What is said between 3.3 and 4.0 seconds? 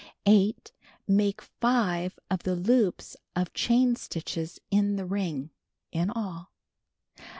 of chain